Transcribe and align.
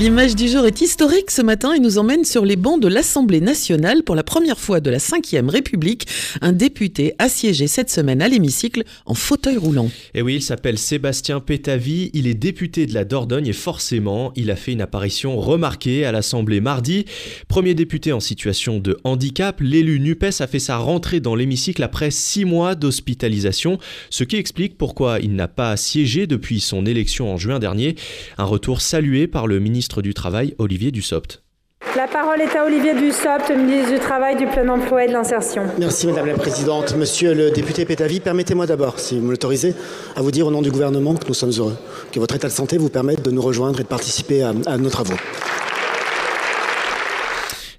L'image 0.00 0.34
du 0.34 0.48
jour 0.48 0.66
est 0.66 0.80
historique 0.80 1.30
ce 1.30 1.40
matin 1.40 1.72
et 1.72 1.78
nous 1.78 1.98
emmène 1.98 2.24
sur 2.24 2.44
les 2.44 2.56
bancs 2.56 2.82
de 2.82 2.88
l'Assemblée 2.88 3.40
nationale 3.40 4.02
pour 4.02 4.16
la 4.16 4.24
première 4.24 4.58
fois 4.58 4.80
de 4.80 4.90
la 4.90 4.98
Ve 4.98 5.48
République. 5.48 6.08
Un 6.40 6.50
député 6.50 7.14
assiégé 7.20 7.68
cette 7.68 7.90
semaine 7.90 8.20
à 8.20 8.26
l'hémicycle 8.26 8.82
en 9.06 9.14
fauteuil 9.14 9.56
roulant. 9.56 9.88
Et 10.14 10.20
oui, 10.20 10.34
il 10.34 10.42
s'appelle 10.42 10.78
Sébastien 10.78 11.38
Pétavy, 11.38 12.10
il 12.12 12.26
est 12.26 12.34
député 12.34 12.86
de 12.86 12.92
la 12.92 13.04
Dordogne 13.04 13.46
et 13.46 13.52
forcément, 13.52 14.32
il 14.34 14.50
a 14.50 14.56
fait 14.56 14.72
une 14.72 14.80
apparition 14.80 15.38
remarquée 15.38 16.04
à 16.04 16.10
l'Assemblée 16.10 16.60
mardi. 16.60 17.04
Premier 17.46 17.74
député 17.74 18.12
en 18.12 18.20
situation 18.20 18.80
de 18.80 18.98
handicap, 19.04 19.60
l'élu 19.60 20.00
NUPES 20.00 20.40
a 20.40 20.48
fait 20.48 20.58
sa 20.58 20.76
rentrée 20.76 21.20
dans 21.20 21.36
l'hémicycle 21.36 21.84
après 21.84 22.10
six 22.10 22.44
mois 22.44 22.74
d'hospitalisation, 22.74 23.78
ce 24.10 24.24
qui 24.24 24.36
explique 24.36 24.76
pourquoi 24.76 25.20
il 25.20 25.36
n'a 25.36 25.48
pas 25.48 25.76
siégé 25.76 26.26
depuis 26.26 26.58
son 26.58 26.84
élection 26.84 27.32
en 27.32 27.36
juin 27.36 27.60
dernier. 27.60 27.94
Un 28.38 28.44
retour 28.44 28.80
salué 28.80 29.28
par 29.28 29.46
le 29.46 29.60
ministre 29.60 29.83
du 30.02 30.14
Travail, 30.14 30.54
Olivier 30.58 30.90
Dussopt. 30.90 31.42
La 31.96 32.08
parole 32.08 32.40
est 32.40 32.56
à 32.56 32.64
Olivier 32.64 32.94
Dussopt, 32.94 33.50
ministre 33.50 33.92
du 33.92 34.00
Travail, 34.00 34.36
du 34.36 34.46
Plein 34.46 34.68
Emploi 34.68 35.04
et 35.04 35.08
de 35.08 35.12
l'Insertion. 35.12 35.62
Merci 35.78 36.06
Madame 36.06 36.26
la 36.26 36.34
Présidente. 36.34 36.96
Monsieur 36.96 37.34
le 37.34 37.50
député 37.50 37.84
Pétavy, 37.84 38.20
permettez-moi 38.20 38.66
d'abord, 38.66 38.98
si 38.98 39.18
vous 39.18 39.26
m'autorisez, 39.26 39.74
à 40.16 40.22
vous 40.22 40.30
dire 40.30 40.46
au 40.46 40.50
nom 40.50 40.62
du 40.62 40.70
gouvernement 40.70 41.14
que 41.14 41.28
nous 41.28 41.34
sommes 41.34 41.52
heureux, 41.56 41.76
que 42.10 42.18
votre 42.18 42.34
état 42.34 42.48
de 42.48 42.52
santé 42.52 42.78
vous 42.78 42.88
permette 42.88 43.22
de 43.22 43.30
nous 43.30 43.42
rejoindre 43.42 43.78
et 43.80 43.82
de 43.84 43.88
participer 43.88 44.42
à, 44.42 44.52
à 44.66 44.76
nos 44.76 44.90
travaux. 44.90 45.14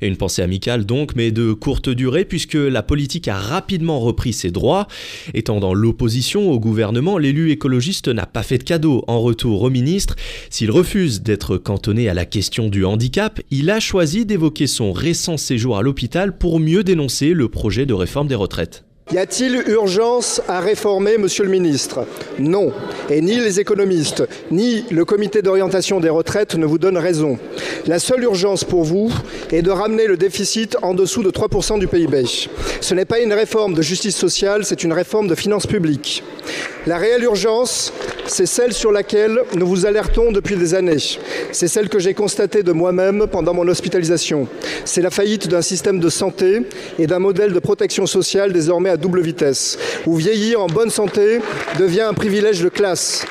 Une 0.05 0.18
pensée 0.18 0.41
amicale 0.41 0.86
donc, 0.86 1.16
mais 1.16 1.32
de 1.32 1.54
courte 1.54 1.90
durée, 1.90 2.26
puisque 2.26 2.54
la 2.54 2.84
politique 2.84 3.27
a 3.27 3.38
rapidement 3.38 4.00
repris 4.00 4.34
ses 4.34 4.52
droits. 4.52 4.88
Étant 5.34 5.59
dans 5.59 5.73
l'opposition 5.73 6.52
au 6.52 6.59
gouvernement, 6.59 7.18
l'élu 7.18 7.52
écologiste 7.52 8.08
n'a 8.08 8.26
pas 8.26 8.44
fait 8.44 8.59
de 8.59 8.64
cadeau 8.64 9.04
en 9.08 9.20
retour 9.20 9.64
au 9.64 9.70
ministre. 9.70 10.16
S'il 10.50 10.72
refuse 10.72 11.22
d'être 11.22 11.58
cantonné 11.58 12.08
à 12.08 12.14
la 12.14 12.26
question 12.26 12.70
du 12.70 12.86
handicap, 12.86 13.42
il 13.52 13.70
a 13.70 13.80
choisi 13.80 14.25
d'évoquer 14.25 14.67
son 14.67 14.94
récent 14.94 15.38
séjour 15.38 15.78
à 15.78 15.81
l'hôpital 15.81 16.38
pour 16.38 16.59
mieux 16.59 16.84
dénoncer 16.84 17.34
le 17.34 17.50
projet 17.50 17.86
de 17.86 17.94
réforme 17.94 18.28
des 18.28 18.36
retraites. 18.36 18.86
Y 19.11 19.20
a-t-il 19.20 19.70
urgence 19.70 20.42
à 20.48 20.59
réformer, 20.59 21.20
monsieur 21.20 21.44
le 21.44 21.52
ministre? 21.52 22.08
Non. 22.39 22.73
Et 23.12 23.22
ni 23.22 23.36
les 23.36 23.59
économistes, 23.59 24.23
ni 24.50 24.84
le 24.89 25.06
comité 25.06 25.44
d'orientation 25.44 26.00
des 26.00 26.09
retraites 26.09 26.56
ne 26.56 26.66
vous 26.66 26.80
donnent 26.80 26.97
raison. 26.97 27.38
La 27.86 28.00
seule 28.00 28.23
urgence 28.23 28.64
pour 28.64 28.84
vous 28.84 29.14
est 29.52 29.62
de 29.62 29.70
ramener 29.70 30.08
le 30.08 30.17
déficit 30.17 30.75
en 30.81 30.95
dessous 30.95 31.22
de 31.22 31.30
3% 31.30 31.78
du 31.78 31.88
PIB. 31.88 32.23
Ce 32.81 32.95
n'est 32.95 33.06
pas 33.06 33.20
une 33.20 33.34
réforme 33.34 33.75
de 33.75 33.84
justice 33.84 34.16
sociale, 34.16 34.66
c'est 34.66 34.84
une 34.84 34.94
réforme 34.94 35.28
de 35.28 35.36
finances 35.36 35.67
publiques. 35.67 36.23
La 36.88 36.97
réelle 36.97 37.23
urgence, 37.23 37.94
c'est 38.28 38.45
celle 38.45 38.73
sur 38.73 38.92
laquelle 38.92 39.40
nous 39.56 39.68
vous 39.68 39.86
alertons 39.86 40.31
depuis 40.31 40.56
des 40.56 40.73
années. 40.73 40.98
C'est 41.52 41.68
celle 41.68 41.90
que 41.90 42.00
j'ai 42.00 42.14
constatée 42.14 42.64
de 42.64 42.72
moi-même 42.72 43.28
pendant 43.31 43.54
mon 43.54 43.68
hospitalisation. 43.68 44.48
C'est 44.84 45.02
la 45.02 45.12
faillite 45.12 45.48
d'un 45.48 45.62
système 45.62 46.00
de 46.00 46.09
santé 46.09 46.62
et 47.00 47.08
d'un 47.08 47.20
modèle 47.20 47.53
de 47.53 47.59
protection 47.59 48.06
sociale 48.06 48.53
désormais 48.53 48.90
à 48.90 48.98
double 48.98 49.22
vitesse, 49.22 49.78
où 50.06 50.16
vieillir 50.16 50.62
en 50.62 50.68
bonne 50.68 50.90
santé 50.90 51.40
devient 51.80 52.02
un 52.02 52.14
privilège 52.14 52.62
de 52.62 52.70
classe. 52.70 53.26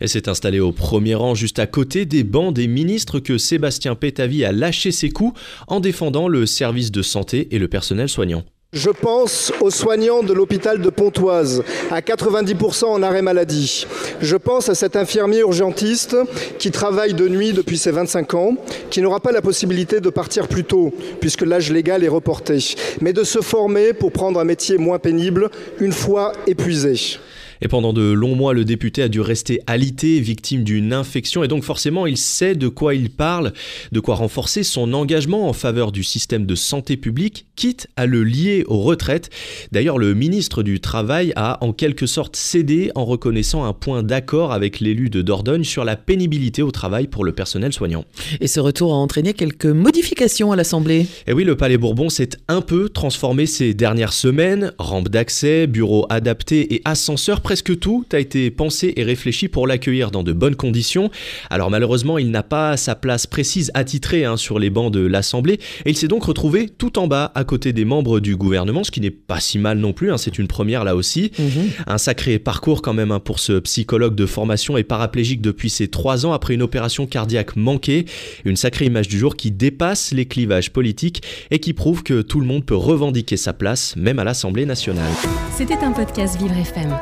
Elle 0.00 0.08
s'est 0.08 0.28
installée 0.28 0.60
au 0.60 0.72
premier 0.72 1.14
rang 1.14 1.34
juste 1.34 1.58
à 1.58 1.66
côté 1.66 2.06
des 2.06 2.22
bancs 2.22 2.54
des 2.54 2.68
ministres 2.68 3.18
que 3.18 3.36
Sébastien 3.36 3.94
Pétavy 3.94 4.44
a 4.44 4.52
lâché 4.52 4.92
ses 4.92 5.10
coups 5.10 5.38
en 5.66 5.80
défendant 5.80 6.28
le 6.28 6.46
service 6.46 6.92
de 6.92 7.02
santé 7.02 7.48
et 7.50 7.58
le 7.58 7.68
personnel 7.68 8.08
soignant. 8.08 8.44
Je 8.74 8.90
pense 8.90 9.50
aux 9.62 9.70
soignants 9.70 10.22
de 10.22 10.34
l'hôpital 10.34 10.82
de 10.82 10.90
Pontoise, 10.90 11.64
à 11.90 12.02
90% 12.02 12.84
en 12.84 13.02
arrêt 13.02 13.22
maladie. 13.22 13.86
Je 14.20 14.36
pense 14.36 14.68
à 14.68 14.74
cet 14.74 14.94
infirmier 14.94 15.38
urgentiste 15.38 16.14
qui 16.58 16.70
travaille 16.70 17.14
de 17.14 17.28
nuit 17.28 17.54
depuis 17.54 17.78
ses 17.78 17.92
25 17.92 18.34
ans, 18.34 18.56
qui 18.90 19.00
n'aura 19.00 19.20
pas 19.20 19.32
la 19.32 19.40
possibilité 19.40 20.00
de 20.00 20.10
partir 20.10 20.48
plus 20.48 20.64
tôt, 20.64 20.92
puisque 21.18 21.46
l'âge 21.46 21.72
légal 21.72 22.04
est 22.04 22.08
reporté, 22.08 22.58
mais 23.00 23.14
de 23.14 23.24
se 23.24 23.40
former 23.40 23.94
pour 23.94 24.12
prendre 24.12 24.38
un 24.38 24.44
métier 24.44 24.76
moins 24.76 24.98
pénible 24.98 25.48
une 25.80 25.92
fois 25.92 26.32
épuisé. 26.46 27.18
Et 27.60 27.68
pendant 27.68 27.92
de 27.92 28.12
longs 28.12 28.36
mois, 28.36 28.54
le 28.54 28.64
député 28.64 29.02
a 29.02 29.08
dû 29.08 29.20
rester 29.20 29.60
alité, 29.66 30.20
victime 30.20 30.62
d'une 30.62 30.92
infection, 30.92 31.42
et 31.42 31.48
donc 31.48 31.64
forcément, 31.64 32.06
il 32.06 32.16
sait 32.16 32.54
de 32.54 32.68
quoi 32.68 32.94
il 32.94 33.10
parle, 33.10 33.52
de 33.92 34.00
quoi 34.00 34.14
renforcer 34.14 34.62
son 34.62 34.92
engagement 34.92 35.48
en 35.48 35.52
faveur 35.52 35.90
du 35.90 36.04
système 36.04 36.46
de 36.46 36.54
santé 36.54 36.96
publique, 36.96 37.46
quitte 37.56 37.88
à 37.96 38.06
le 38.06 38.22
lier 38.22 38.57
aux 38.66 38.80
retraites. 38.80 39.30
D'ailleurs, 39.72 39.98
le 39.98 40.14
ministre 40.14 40.62
du 40.62 40.80
Travail 40.80 41.32
a 41.36 41.62
en 41.64 41.72
quelque 41.72 42.06
sorte 42.06 42.36
cédé 42.36 42.90
en 42.94 43.04
reconnaissant 43.04 43.64
un 43.64 43.72
point 43.72 44.02
d'accord 44.02 44.52
avec 44.52 44.80
l'élu 44.80 45.10
de 45.10 45.22
Dordogne 45.22 45.64
sur 45.64 45.84
la 45.84 45.96
pénibilité 45.96 46.62
au 46.62 46.70
travail 46.70 47.06
pour 47.06 47.24
le 47.24 47.32
personnel 47.32 47.72
soignant. 47.72 48.04
Et 48.40 48.46
ce 48.46 48.60
retour 48.60 48.92
a 48.92 48.96
entraîné 48.96 49.34
quelques 49.34 49.66
modifications 49.66 50.52
à 50.52 50.56
l'Assemblée. 50.56 51.06
Et 51.26 51.32
oui, 51.32 51.44
le 51.44 51.56
Palais 51.56 51.78
Bourbon 51.78 52.08
s'est 52.08 52.30
un 52.48 52.60
peu 52.60 52.88
transformé 52.88 53.46
ces 53.46 53.74
dernières 53.74 54.12
semaines. 54.12 54.72
Rampe 54.78 55.08
d'accès, 55.08 55.66
bureaux 55.66 56.06
adaptés 56.10 56.74
et 56.74 56.82
ascenseurs 56.84 57.40
presque 57.40 57.78
tout 57.78 58.04
a 58.12 58.18
été 58.18 58.50
pensé 58.50 58.92
et 58.96 59.02
réfléchi 59.02 59.48
pour 59.48 59.66
l'accueillir 59.66 60.10
dans 60.10 60.22
de 60.22 60.32
bonnes 60.32 60.56
conditions. 60.56 61.10
Alors 61.50 61.70
malheureusement, 61.70 62.18
il 62.18 62.30
n'a 62.30 62.42
pas 62.42 62.76
sa 62.76 62.94
place 62.94 63.26
précise 63.26 63.70
attitrée 63.74 64.24
hein, 64.24 64.36
sur 64.36 64.58
les 64.58 64.70
bancs 64.70 64.92
de 64.92 65.00
l'Assemblée 65.00 65.60
et 65.84 65.90
il 65.90 65.96
s'est 65.96 66.08
donc 66.08 66.24
retrouvé 66.24 66.68
tout 66.68 66.98
en 66.98 67.06
bas 67.06 67.32
à 67.34 67.44
côté 67.44 67.72
des 67.72 67.84
membres 67.84 68.20
du 68.20 68.36
gouvernement, 68.36 68.47
ce 68.84 68.90
qui 68.90 69.00
n'est 69.00 69.10
pas 69.10 69.40
si 69.40 69.58
mal 69.58 69.78
non 69.78 69.92
plus, 69.92 70.12
hein, 70.12 70.18
c'est 70.18 70.38
une 70.38 70.48
première 70.48 70.84
là 70.84 70.96
aussi. 70.96 71.32
Mhm. 71.38 71.70
Un 71.86 71.98
sacré 71.98 72.38
parcours 72.38 72.82
quand 72.82 72.92
même 72.92 73.10
hein, 73.10 73.20
pour 73.20 73.38
ce 73.38 73.58
psychologue 73.60 74.14
de 74.14 74.26
formation 74.26 74.76
et 74.76 74.84
paraplégique 74.84 75.40
depuis 75.40 75.70
ses 75.70 75.88
trois 75.88 76.26
ans 76.26 76.32
après 76.32 76.54
une 76.54 76.62
opération 76.62 77.06
cardiaque 77.06 77.56
manquée. 77.56 78.06
Une 78.44 78.56
sacrée 78.56 78.86
image 78.86 79.08
du 79.08 79.18
jour 79.18 79.36
qui 79.36 79.50
dépasse 79.50 80.12
les 80.12 80.26
clivages 80.26 80.70
politiques 80.72 81.22
et 81.50 81.58
qui 81.58 81.72
prouve 81.72 82.02
que 82.02 82.22
tout 82.22 82.40
le 82.40 82.46
monde 82.46 82.64
peut 82.64 82.76
revendiquer 82.76 83.36
sa 83.36 83.52
place, 83.52 83.94
même 83.96 84.18
à 84.18 84.24
l'Assemblée 84.24 84.66
nationale. 84.66 85.12
C'était 85.56 85.78
un 85.78 85.92
podcast 85.92 86.38
Vivre 86.40 86.56
FM. 86.56 86.94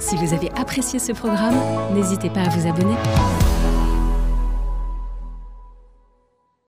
Si 0.00 0.16
vous 0.16 0.34
avez 0.34 0.50
apprécié 0.56 0.98
ce 0.98 1.12
programme, 1.12 1.56
n'hésitez 1.94 2.28
pas 2.28 2.42
à 2.42 2.48
vous 2.50 2.68
abonner. 2.68 2.94